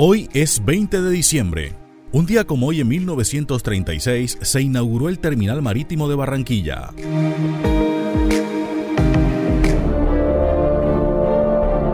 [0.00, 1.74] Hoy es 20 de diciembre.
[2.12, 6.90] Un día como hoy en 1936 se inauguró el terminal marítimo de Barranquilla.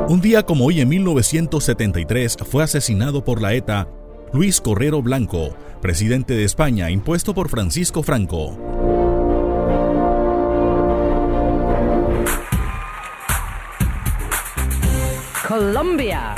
[0.06, 3.88] Un día como hoy en 1973 fue asesinado por la ETA
[4.35, 8.59] Luis Correro Blanco, presidente de España, impuesto por Francisco Franco.
[15.49, 16.34] Colombia.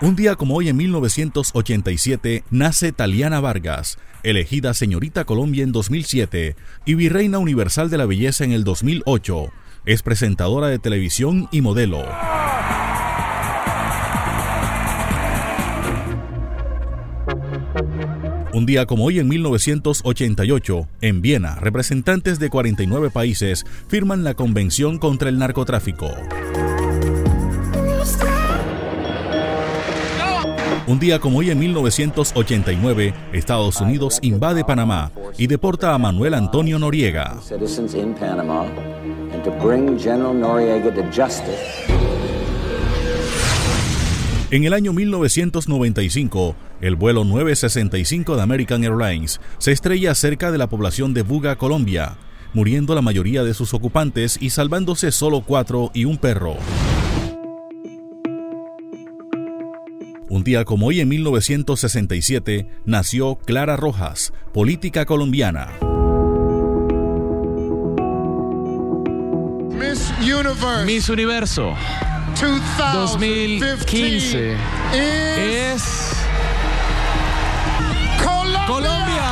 [0.00, 6.54] Un día como hoy en 1987 nace Taliana Vargas, elegida señorita Colombia en 2007
[6.86, 9.48] y virreina universal de la belleza en el 2008.
[9.86, 12.04] Es presentadora de televisión y modelo.
[18.52, 24.98] Un día como hoy en 1988, en Viena, representantes de 49 países firman la Convención
[24.98, 26.08] contra el Narcotráfico.
[30.88, 36.78] Un día como hoy en 1989, Estados Unidos invade Panamá y deporta a Manuel Antonio
[36.78, 37.38] Noriega.
[44.50, 50.68] En el año 1995, el vuelo 965 de American Airlines se estrella cerca de la
[50.68, 52.16] población de Buga, Colombia,
[52.54, 56.56] muriendo la mayoría de sus ocupantes y salvándose solo cuatro y un perro.
[60.38, 65.72] Un día como hoy en 1967 nació Clara Rojas, política colombiana.
[69.72, 70.84] Miss Universe.
[70.86, 71.74] Miss Universo
[72.40, 74.54] 2015
[74.94, 76.12] es
[78.22, 78.66] Colombia.
[78.68, 79.24] Colombia.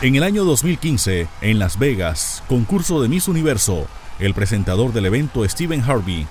[0.00, 3.88] En el año 2015, en Las Vegas, concurso de Miss Universo,
[4.20, 6.26] el presentador del evento Stephen Harvey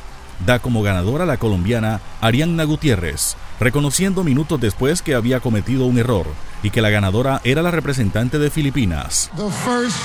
[0.45, 5.97] da como ganadora a la colombiana Arianna Gutiérrez, reconociendo minutos después que había cometido un
[5.97, 6.27] error
[6.61, 9.29] y que la ganadora era la representante de Filipinas.
[9.35, 9.97] The first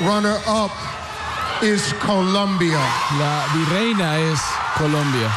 [0.00, 0.70] runner up
[1.62, 2.80] is Colombia.
[3.18, 4.40] La virreina es
[4.76, 5.30] Colombia.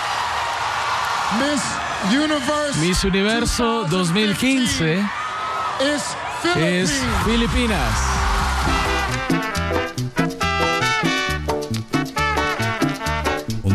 [1.40, 1.62] Miss
[2.12, 2.80] Universe.
[2.80, 5.00] Miss Universo 2015
[5.80, 6.04] is
[6.56, 6.92] es.
[7.26, 8.25] Filipinas.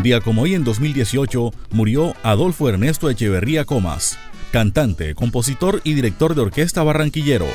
[0.01, 4.17] Un día como hoy en 2018 murió Adolfo Ernesto Echeverría Comas,
[4.51, 7.45] cantante, compositor y director de orquesta barranquillero.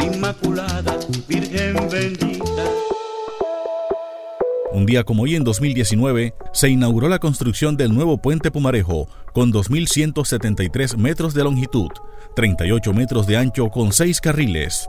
[0.00, 2.70] Inmaculada, Virgen bendita.
[4.70, 9.52] Un día como hoy en 2019 se inauguró la construcción del nuevo puente Pumarejo con
[9.52, 11.90] 2.173 metros de longitud,
[12.36, 14.86] 38 metros de ancho con 6 carriles.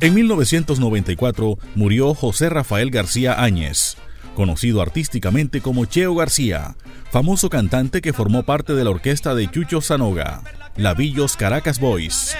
[0.00, 3.96] En 1994 murió José Rafael García Áñez,
[4.36, 6.76] conocido artísticamente como Cheo García,
[7.10, 10.42] famoso cantante que formó parte de la orquesta de Chucho Zanoga,
[10.76, 12.36] Lavillos Caracas Boys.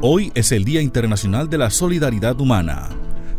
[0.00, 2.88] Hoy es el Día Internacional de la Solidaridad Humana.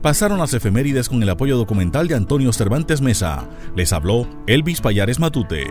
[0.04, 3.50] Pasaron las efemérides con el apoyo documental de Antonio Cervantes Mesa.
[3.76, 5.66] Les habló Elvis Payares Matute.